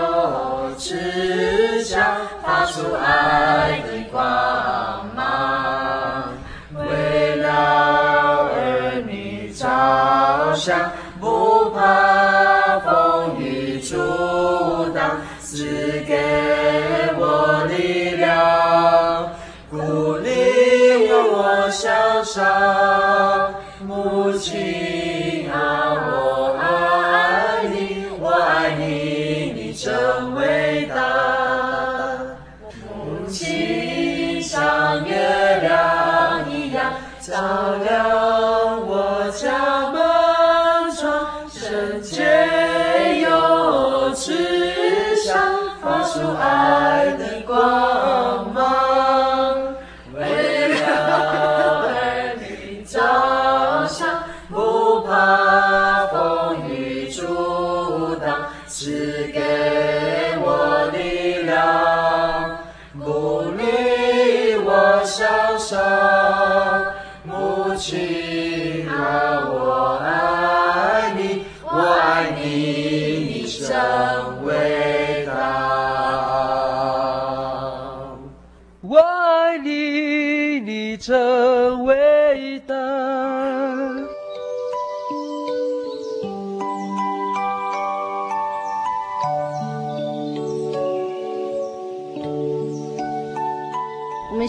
[2.73, 6.33] 出爱的光芒，
[6.73, 13.95] 为了儿女着想，不怕风雨阻
[14.91, 16.17] 挡，赐给
[17.15, 19.29] 我力量，
[19.69, 23.53] 鼓励我向上，
[23.85, 24.59] 母亲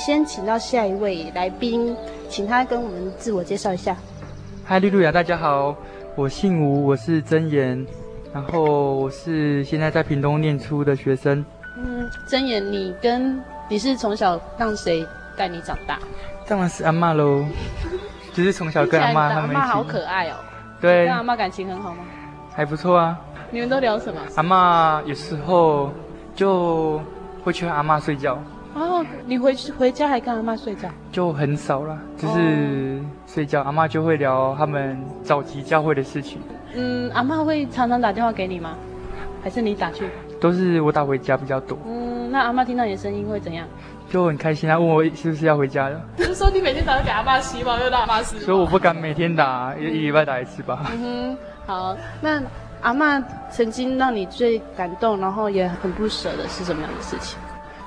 [0.05, 1.97] 先请到下一位来宾，
[2.29, 3.97] 请他跟我们自我介绍一下。
[4.63, 5.75] 嗨，利路亚，大家好，
[6.15, 7.87] 我姓吴，我是真言，
[8.31, 11.43] 然后我是现在在屏东念书的学生。
[11.79, 15.03] 嗯，真言，你跟你是从小让谁
[15.39, 15.99] 带你长大？
[16.47, 17.43] 当然是阿妈喽，
[18.35, 19.57] 就是从小跟阿妈他们一起。
[19.57, 20.35] 阿妈好可爱哦。
[20.83, 21.07] 对。
[21.07, 22.05] 跟阿妈感情很好吗？
[22.55, 23.19] 还不错啊。
[23.51, 24.21] 你们都聊什么？
[24.37, 25.91] 阿妈有时候
[26.35, 27.01] 就
[27.43, 28.39] 会去阿妈睡觉。
[28.75, 30.89] 哦，你回去回家还跟阿妈睡觉？
[31.13, 33.61] 就很少了，就是睡觉。
[33.63, 36.41] 哦、阿妈就会聊他们早期教会的事情。
[36.75, 38.77] 嗯，阿妈会常常打电话给你吗？
[39.43, 40.09] 还是你打去？
[40.41, 41.79] 都是我打回家比较多。
[41.87, 43.67] 嗯，那阿妈听到你的声音会怎样？
[44.11, 46.01] 就很开心啊，问我是不是要回家了。
[46.17, 48.39] 不 是说你每天早上给阿妈洗澡，又打阿妈洗。
[48.41, 50.91] 所以我不敢每天打，一一礼拜打一次吧。
[50.93, 52.43] 嗯哼，好，那
[52.83, 53.21] 阿妈
[53.51, 57.39] 曾经让你最感动，然后也很不舍的是什么样的事情？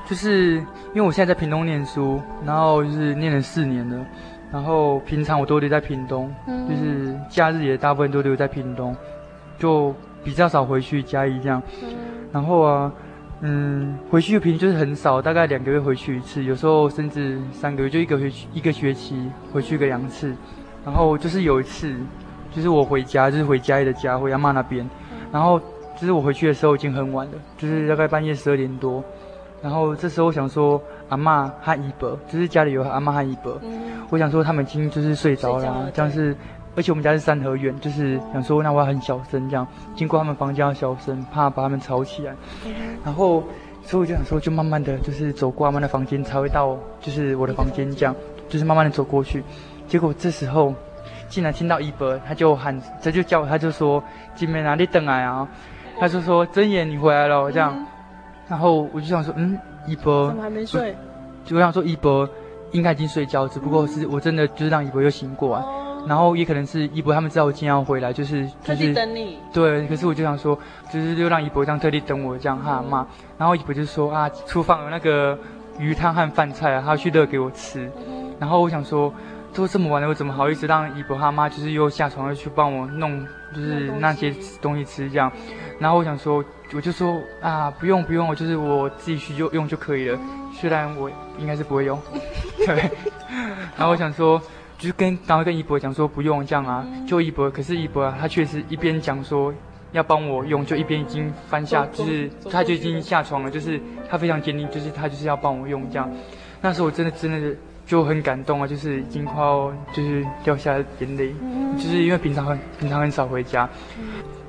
[0.07, 0.55] 就是
[0.93, 4.05] 因为我现在在屏东念书，然后就是念了四年了，
[4.51, 8.95] 然后平常我都留在屏东，嗯、就是假日也大部分都留在屏东，
[9.59, 9.93] 就
[10.23, 11.61] 比较少回去嘉义这样。
[11.83, 11.89] 嗯、
[12.31, 12.91] 然后啊，
[13.41, 20.33] 嗯，回去的频率就是很少，大概两个月回去一次，有时候甚至三个月就一个学一个学期回去个两次。
[20.85, 21.93] 然后就是有一次，
[22.49, 24.89] 就是我回家，就是回嘉义的家，回阿妈那边，
[25.33, 25.59] 然后
[25.99, 29.03] 就是我回去的时候已经很晚了，就是大概半夜十二点多。
[29.61, 30.79] 然后这时候我想说，
[31.09, 36.35] 阿嬷和姨伯，就是家里有阿嬷和姨伯，嗯、我想说他们已经就是睡着了，了这样是，
[36.75, 42.35] 而且我们家是三合院，就是想说那我要很小声这样，经过他们房间要小声，怕把他们吵起来。
[42.65, 42.71] 嗯、
[43.03, 43.43] 然后
[43.83, 48.15] 所以我就想说，就慢慢的就是走过阿嬷的房间，才会到就是我的房间这样，
[48.47, 49.43] 就是慢慢的走过去。
[49.87, 50.71] 结果这时候
[51.29, 54.03] 竟然听到姨伯，他就喊，他就叫，他就说
[54.35, 55.47] ：“金妹哪里等来啊？”
[55.99, 57.73] 他就说：“真言，你回来了。”这样。
[57.75, 57.87] 嗯
[58.49, 60.95] 然后我就想说，嗯，一博怎么还没睡？
[61.45, 62.27] 就我想说，一博
[62.71, 65.63] 应该已经睡觉，只不过是我真的就是让一博又醒过来。
[65.63, 69.37] 哦、然后也可能是一博他们知道我今天要回来，就是就是等你。
[69.53, 70.57] 对，可是我就想说，
[70.91, 73.07] 就是就让一博这样特地等我这样哈嘛。
[73.37, 75.37] 然后一博就说啊，厨房有那个
[75.79, 77.89] 鱼汤和饭菜啊，他要去热给我吃。
[78.07, 79.13] 嗯、然后我想说，
[79.57, 85.29] 都这么晚了，我怎么好意思让一博他妈就是又下床又去帮我弄，就是那些东西吃这样。
[85.79, 86.43] 然后我想说。
[86.73, 90.19] 我就说啊，不用不用，我就是我自己去用用就可以了。
[90.51, 91.97] 虽然我应该是不会用，
[92.57, 92.91] 对。
[93.77, 94.37] 然后我想说，
[94.77, 97.49] 就是跟刚刚跟一博讲说不用这样啊，就一博。
[97.49, 99.53] 可是一博啊，他确实一边讲说
[99.93, 103.79] 要帮我用，就一边已经翻下，就是他就已经下床了，就是
[104.09, 106.11] 他非常坚定，就是他就是要帮我用这样。
[106.59, 107.55] 那时候我真的真的
[107.87, 111.33] 就很感动啊，就是已经快要就是掉下眼泪，
[111.77, 113.67] 就是因为平常很平常很少回家。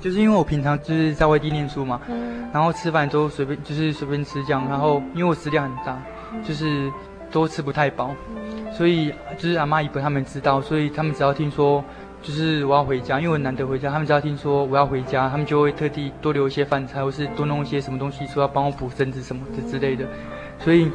[0.00, 4.64] 就是因为我平常就是在外地念书嘛，嗯、然后吃饭都随便，就是随便吃这样。
[4.68, 6.00] 然后因为我食量很大，
[6.32, 6.88] 嗯、就是
[7.32, 11.84] 都吃不太饱，嗯、所以就是阿妈、姨婆他们知道，所以他们只要听说
[12.22, 20.06] 就是我要回家，因为我难得回家，他们只要听说我要回家，他们就会特地多留一些饭菜，或是多弄一些什么东西，说要帮我补身子什么的之类的。
[20.60, 20.88] 所以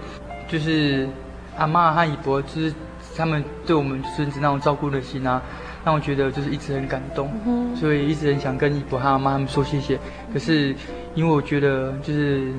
[0.47, 1.09] 就是
[1.57, 2.73] 阿妈和姨伯，就是
[3.15, 5.41] 他们对我们孙子那种照顾的心啊。
[5.85, 9.99] 让我觉得就是一直很感动，嗯、所以一直很想跟姨伯和阿妈他们说谢谢。
[10.31, 10.73] 可是
[11.13, 12.53] 因为我觉得就是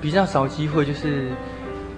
[0.00, 1.28] 比较少机会，就是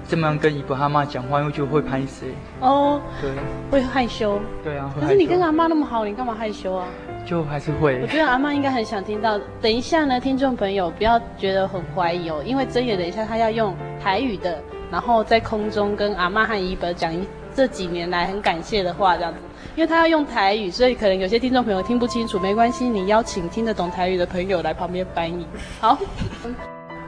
[0.08, 3.30] 这么样跟姨伯和阿妈讲话，因为就会拍谁哦，对，
[3.70, 4.40] 会害羞。
[4.64, 6.88] 对啊，可是你跟阿妈那么好，你干嘛害羞啊？
[7.24, 8.02] 就还是会。
[8.02, 9.38] 我觉得阿妈应该很想听到。
[9.62, 14.60] 等一下呢，听众朋友不要觉得很怀疑哦，因为真野等一下他要用台语的，
[14.94, 19.40] 然后在空中跟阿妈和姨伯讲一这几年来很感谢的话，这样子。
[19.74, 25.44] 因为他要用台语，所以可能有些听众朋友听不清楚，没关系，你邀请听得懂台语的朋友来旁边翻译。
[25.80, 25.98] 好，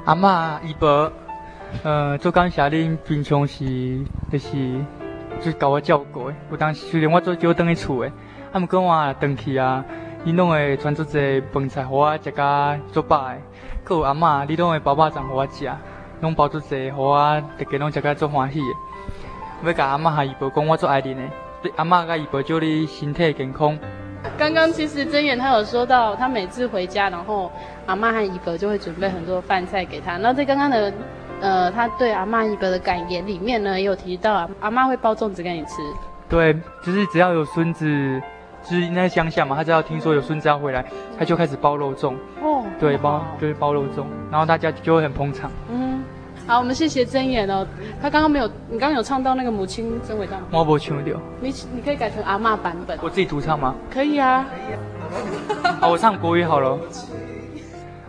[0.05, 1.13] 阿妈、姨伯，
[1.85, 4.49] 呃，做感谢恁平常时就是
[5.41, 6.35] 就教我照顾的。
[6.51, 8.11] 有当时虽然我做少当去厝的，
[8.53, 9.85] 他们跟我回去啊，
[10.25, 13.37] 你拢会传出这饭菜给我食甲做饱的。
[13.85, 15.71] 阁有阿妈，你拢会包包粽给我食，
[16.21, 18.67] 拢包出济，互我，大家拢食甲做欢喜的。
[19.65, 21.23] 要甲阿嬷和姨婆讲我做爱恁的。
[21.77, 23.79] 阿嬷跟姨婆祝你身体健康。
[24.37, 27.51] 刚刚其实真言他有说到，他每次回家，然后
[27.87, 30.17] 阿妈和姨婆就会准备很多饭菜给他。
[30.17, 30.93] 那在刚刚的，
[31.41, 35.77] 呃，他对阿妈姨婆的感言里面呢，也有提到阿妈会包粽子给你吃。
[36.29, 36.53] 对，
[36.83, 38.21] 就是只要有孙子，
[38.63, 40.85] 就是应该乡下嘛，他只要听说有孙子要回来，
[41.17, 42.15] 他就开始包肉粽。
[42.43, 42.65] 哦。
[42.81, 45.51] 对，包就是包肉粽，然后大家就会很捧场。
[45.71, 45.86] 嗯。
[46.47, 47.67] 好，我们谢谢真言哦。
[48.01, 50.45] 他刚刚没有，你刚刚有唱到那个母亲真伟大吗？
[50.53, 51.21] 我没唱到。
[51.41, 52.97] 你你可以改成阿嬷版本。
[53.03, 53.75] 我自己独唱吗？
[53.91, 54.47] 可以啊。
[55.81, 56.79] 好，我唱国语好了。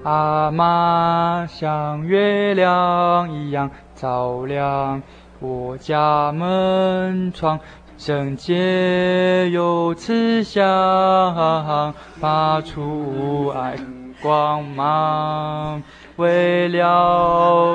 [0.04, 5.02] 阿嬷像月亮一样照亮
[5.40, 7.60] 我家门窗，
[7.98, 13.76] 圣洁又慈祥，发出爱
[14.22, 15.82] 光芒。
[16.18, 16.88] 为了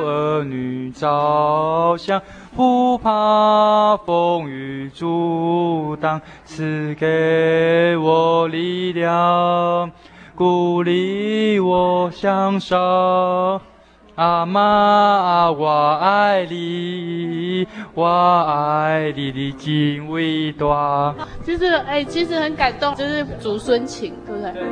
[0.05, 2.21] 儿女着想，
[2.57, 9.91] 不怕风雨阻挡，赐给我力量，
[10.35, 13.61] 鼓励我向上。
[14.17, 21.15] 阿妈，我爱你，我爱你的真伟大。
[21.43, 24.43] 其实哎、其实很感动，就是祖孙情，对不？
[24.43, 24.63] 对。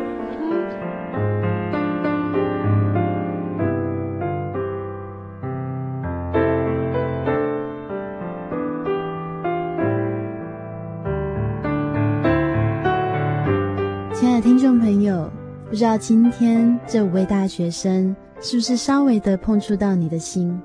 [14.51, 15.31] 听众朋友，
[15.69, 18.17] 不知道今天这五位大学生。
[18.41, 20.61] 是不是稍微的碰触到你的心？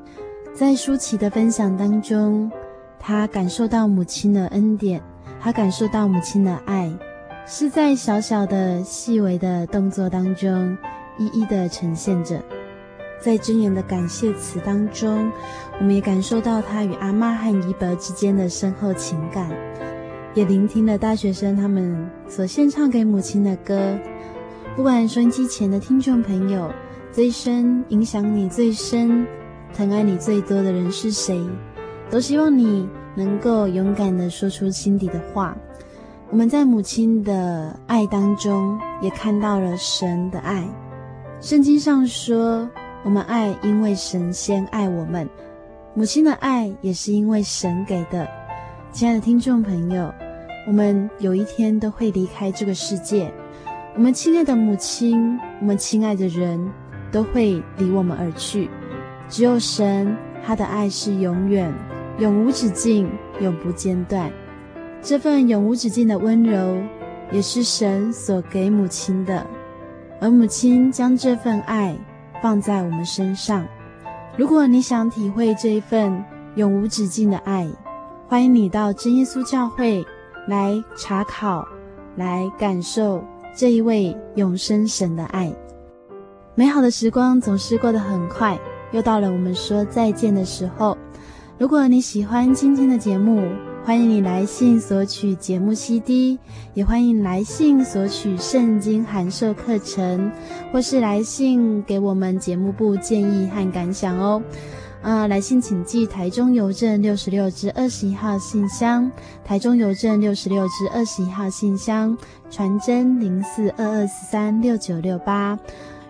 [0.56, 2.52] 在舒淇的分享当中，
[2.98, 5.00] 他感受到母亲的恩典，
[5.40, 6.92] 他感受到母亲的爱，
[7.46, 10.76] 是在小小的、细微的动作当中，
[11.20, 12.42] 一一的呈现着。
[13.20, 15.32] 在真言的感谢词当中，
[15.80, 19.48] 我们也感受到他与阿妈和姨伯之间的深厚情感，
[20.36, 23.98] 也聆听了大学生他们所献唱给母亲的歌。
[24.76, 26.72] 不管收音机前的听众朋友。
[27.14, 29.26] 这一生影响你最深、
[29.74, 31.40] 疼爱你最多的人是谁？
[32.10, 35.56] 都希望你能够勇敢地说出心底的话。
[36.30, 40.68] 我们在母亲的爱当中，也看到了神的爱。
[41.40, 42.70] 圣经上说，
[43.06, 45.26] 我们爱，因为神先爱我们。
[45.94, 48.28] 母亲的爱也是因为神给的。
[48.92, 50.14] 亲爱的听众朋友，
[50.68, 53.32] 我们有一天都会离开这个世界。
[53.96, 56.72] 我们亲爱的母亲，我们亲爱的人。
[57.12, 58.70] 都会离我们而去，
[59.30, 61.74] 只有神，他的爱是永远、
[62.20, 63.10] 永无止境、
[63.40, 64.30] 永不间断。
[65.02, 66.78] 这份永无止境的温柔，
[67.32, 69.48] 也是神所给母亲的，
[70.20, 71.96] 而母亲将这份爱
[72.42, 73.66] 放在我们身上。
[74.36, 76.22] 如果你想体会这一份
[76.56, 77.66] 永无止境的爱，
[78.28, 80.06] 欢迎你到真耶稣教会
[80.48, 81.68] 来查考，
[82.16, 83.24] 来感受
[83.56, 85.54] 这一位永生神的爱。
[86.54, 88.58] 美好的时光总是过得很快，
[88.92, 90.98] 又到了我们说再见的时候。
[91.58, 93.48] 如果你喜欢今天的节目，
[93.84, 96.40] 欢迎你来信索取节目 CD，
[96.74, 100.32] 也欢迎来信索取圣经函授课程，
[100.72, 104.42] 或是来信给我们节目部建议和感想哦。
[105.06, 109.12] 啊、来信请寄台中邮政六十六至二十一号信箱，
[109.44, 112.18] 台中邮政六十六至二十一号信箱，
[112.50, 115.60] 传真零四二二四三六九六八。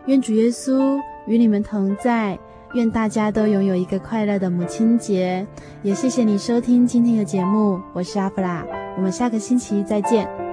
[0.06, 2.40] 愿主耶稣与你们同在，
[2.74, 5.46] 愿大家都拥有一个快乐的母亲节。
[5.84, 8.66] 也谢谢你收听今天的节目，我是阿弗拉，
[8.96, 10.45] 我们下个星期再见。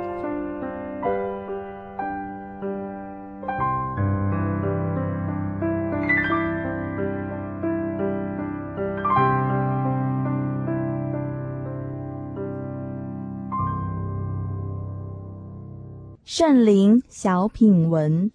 [16.34, 18.30] 圣灵小品文。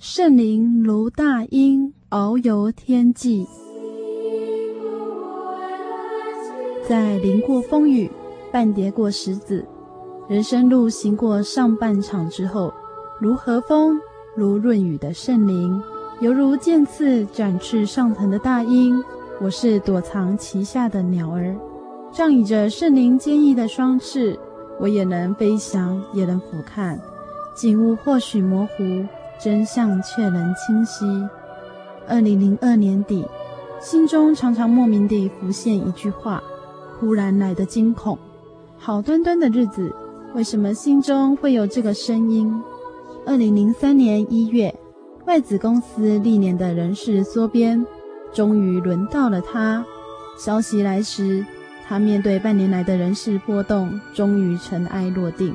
[0.00, 3.46] 圣灵如大鹰遨游天际，
[6.88, 8.10] 在淋过风雨、
[8.52, 9.64] 半跌过石子、
[10.28, 12.72] 人生路行过上半场之后，
[13.18, 13.98] 如和风、
[14.36, 15.82] 如润雨的圣灵，
[16.20, 19.02] 犹如渐次展翅上腾的大鹰。
[19.40, 21.56] 我是躲藏其下的鸟儿，
[22.12, 24.38] 仗倚着圣灵坚毅的双翅，
[24.78, 26.98] 我也能飞翔，也能俯瞰，
[27.56, 28.84] 景物或许模糊。
[29.42, 31.04] 真相却能清晰。
[32.06, 33.26] 二零零二年底，
[33.80, 36.40] 心中常常莫名地浮现一句话：
[37.00, 38.16] 忽然来的惊恐。
[38.84, 39.94] 好端端的日子，
[40.34, 42.52] 为什么心中会有这个声音？
[43.24, 44.74] 二零零三年一月，
[45.24, 47.86] 外子公司历年的人事缩编，
[48.32, 49.86] 终于轮到了他。
[50.36, 51.46] 消息来时，
[51.86, 55.54] 他面对半年来的人事波动，终于尘埃落定，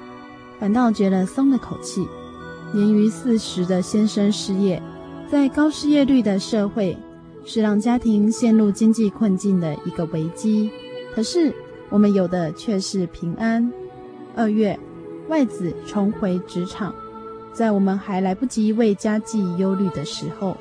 [0.58, 2.08] 反倒觉得松了口气。
[2.74, 4.82] 年逾四十的先生失业，
[5.30, 6.98] 在高失业率的社会，
[7.44, 10.72] 是让家庭陷入经济困境的一个危机。
[11.14, 11.54] 可是
[11.90, 13.72] 我们有的却是平安。
[14.36, 14.78] 二月，
[15.28, 16.94] 外子重回职场，
[17.54, 20.56] 在我们还来不及为家计忧虑的时候。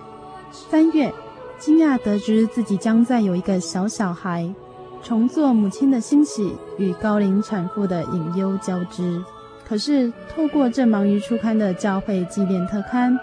[0.51, 1.13] 三月，
[1.59, 4.55] 惊讶得知自己将再有一个小小孩，
[5.03, 9.23] 重做母亲的欣喜与高龄产妇的隐忧交织。
[9.69, 13.19] 可是透过正忙于出刊的教会纪念特刊，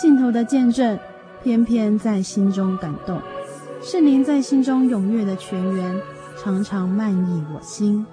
[0.00, 0.98] 信徒的见证，
[1.42, 3.20] 偏偏在心中感动。
[3.80, 6.00] 是您在心中踊跃的泉源，
[6.42, 8.04] 常常漫溢我心。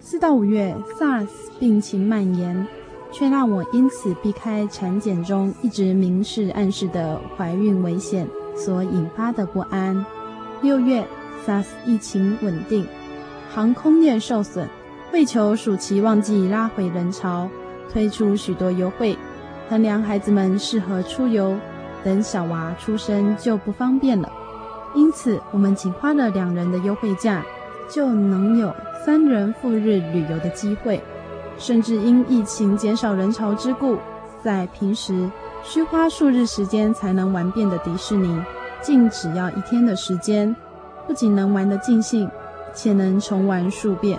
[0.00, 1.28] 四到五月，SARS
[1.58, 2.66] 病情蔓延，
[3.12, 10.04] 却让我因此避开产检中一直明示暗示的怀孕危险所引发的不安。
[10.62, 11.06] 六月
[11.46, 12.86] ，SARS 疫情稳定，
[13.50, 14.66] 航空业受损，
[15.12, 17.48] 为求暑期旺季拉回人潮，
[17.90, 19.16] 推出许多优惠，
[19.68, 21.56] 衡量孩子们适合出游，
[22.04, 24.30] 等小娃出生就不方便了。
[24.94, 27.44] 因此，我们仅花了两人的优惠价，
[27.90, 28.74] 就能有
[29.04, 31.02] 三人赴日旅游的机会。
[31.58, 33.98] 甚至因疫情减少人潮之故，
[34.42, 35.30] 在平时
[35.62, 38.42] 需花数日时间才能玩遍的迪士尼，
[38.80, 40.56] 竟只要一天的时间，
[41.06, 42.30] 不仅能玩得尽兴，
[42.72, 44.18] 且能重玩数遍。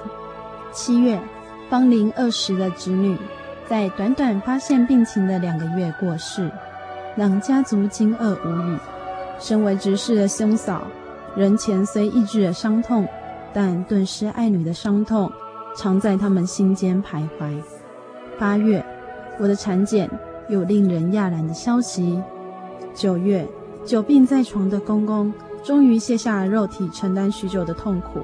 [0.71, 1.19] 七月，
[1.67, 3.17] 芳龄二十的侄女，
[3.67, 6.51] 在短短发现病情的两个月过世，
[7.15, 8.77] 让家族惊愕无语。
[9.39, 10.83] 身为执事的兄嫂，
[11.35, 13.07] 人前虽抑制了伤痛，
[13.53, 15.31] 但顿失爱女的伤痛，
[15.75, 17.53] 常在他们心间徘徊。
[18.39, 18.83] 八月，
[19.39, 20.09] 我的产检
[20.49, 22.21] 有令人讶然的消息。
[22.93, 23.47] 九月，
[23.85, 25.33] 久病在床的公公，
[25.63, 28.19] 终于卸下了肉体承担许久的痛苦，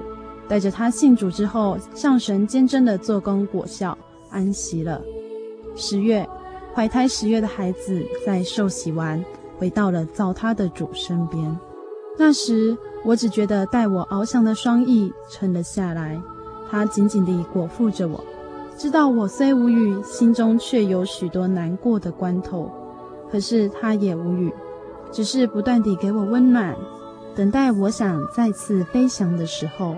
[0.48, 3.98] 带着他信主之后向神坚贞的做工果效，
[4.30, 5.02] 安息了。
[5.76, 6.28] 十月，
[6.74, 9.24] 怀胎十月的孩子在受洗完。
[9.60, 11.60] 回到了造他的主身边，
[12.16, 16.22] 那时我只觉得带我翱翔的双翼沉了下来，
[16.70, 18.22] 它紧紧地裹覆着我，
[18.78, 22.70] 知道我虽无语，心中却有许多难过的关头，
[23.32, 24.54] 可是他也无语，
[25.10, 26.76] 只是不断地给我温暖，
[27.34, 29.96] 等待我想再次飞翔的时候。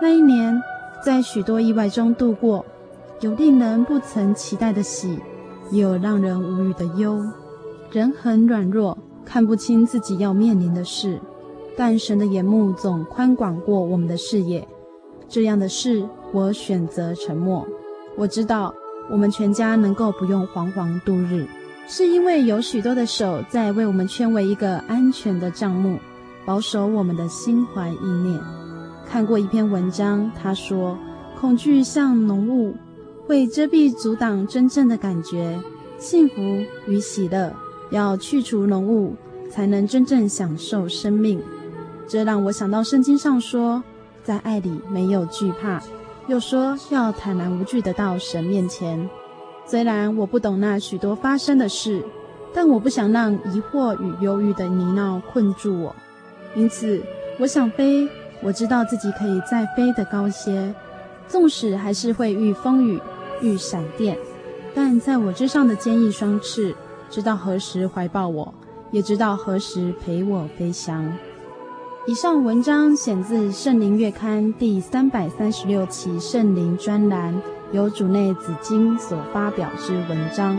[0.00, 0.58] 那一年，
[1.04, 2.64] 在许多意外中度过，
[3.20, 5.20] 有令人不曾期待的喜，
[5.70, 7.22] 也有让人无语的忧。
[7.90, 11.20] 人很软弱，看不清自己要面临的事，
[11.76, 14.66] 但神的眼目总宽广过我们的视野。
[15.28, 17.66] 这样的事，我选择沉默。
[18.16, 18.74] 我知道，
[19.10, 21.46] 我们全家能够不用惶惶度日，
[21.88, 25.98] 是因为有许多的手在为我们圈围一个安全的帐幕，
[26.44, 28.38] 保守我们的心怀意念。
[29.06, 30.98] 看过一篇文章，他说，
[31.40, 32.74] 恐惧像浓雾，
[33.26, 35.58] 会遮蔽阻挡真正的感觉，
[35.98, 36.34] 幸福
[36.86, 37.52] 与喜乐。
[37.90, 39.14] 要去除浓雾，
[39.50, 41.38] 才能真正享受生命。
[42.12, 43.82] 这让我想到圣经上说，
[44.22, 45.82] 在爱里没有惧怕，
[46.26, 49.08] 又说要坦然无惧地到神面前。
[49.64, 52.04] 虽然我不懂那许多发生的事，
[52.52, 55.96] 但我不想让疑惑与忧郁的泥淖困住我。
[56.54, 57.02] 因此，
[57.38, 58.06] 我想飞。
[58.42, 60.74] 我知道自己可以再飞得高些，
[61.26, 63.00] 纵使还是会遇风雨、
[63.40, 64.18] 遇闪电，
[64.74, 66.76] 但在我之上的坚毅双翅。
[67.08, 68.52] 知道何时怀抱我，
[68.90, 71.10] 也知道何时陪我飞翔。
[72.04, 77.40] 以上文章选自《圣灵月刊》第三百三十六期圣灵专栏，
[77.70, 80.58] 由主内紫金所发表之文章。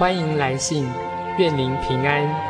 [0.00, 0.88] 欢迎来信，
[1.36, 2.49] 愿您平安。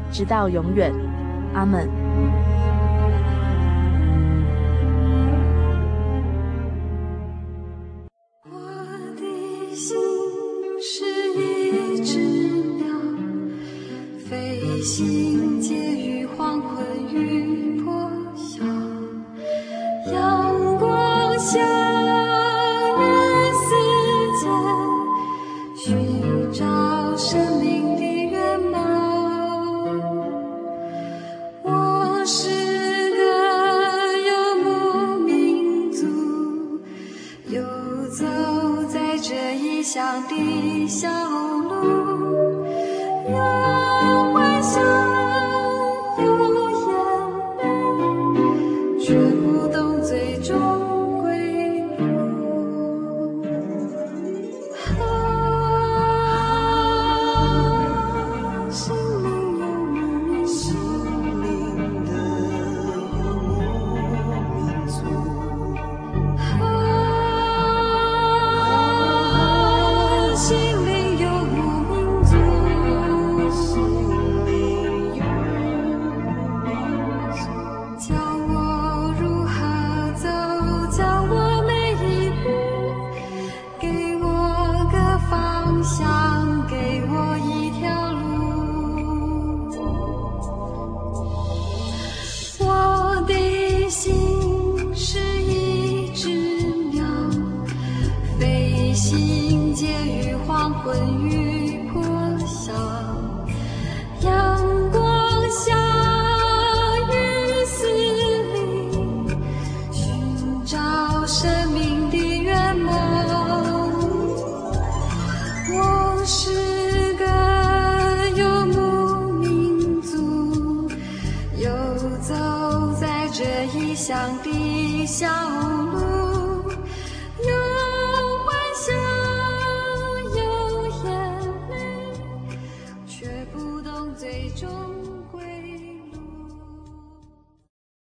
[0.11, 0.91] 直到永远，
[1.53, 2.00] 阿门。